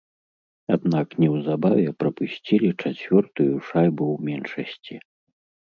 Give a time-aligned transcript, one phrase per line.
[0.75, 4.95] Аднак неўзабаве прапусцілі чацвёртую шайбу ў меншасці.